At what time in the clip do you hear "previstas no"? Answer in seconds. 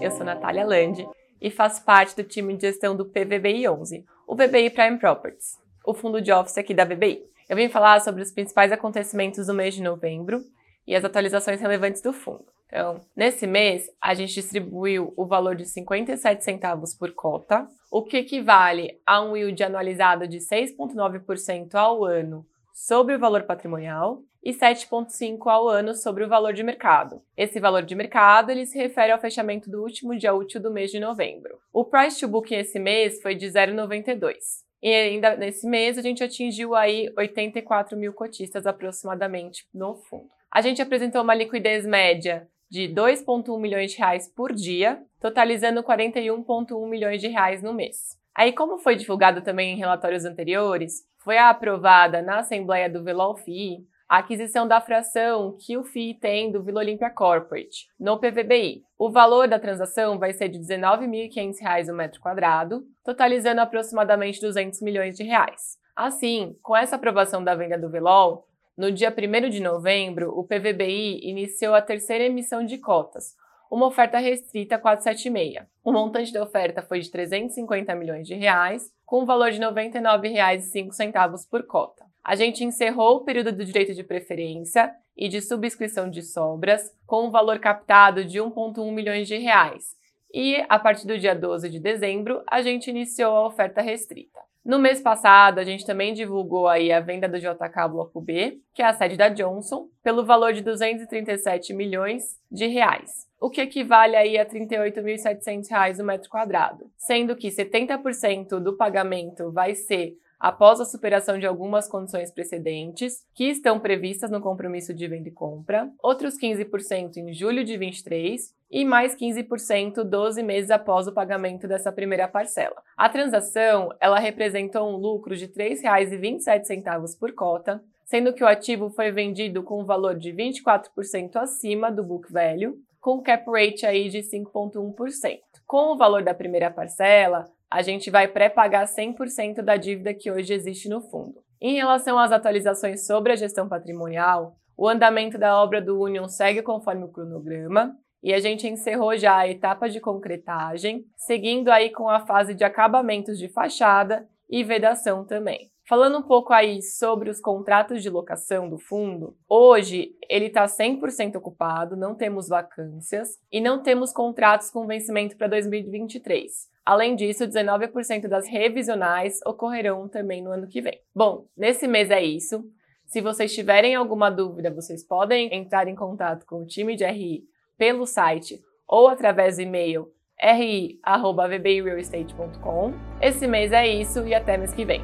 113.78-114.40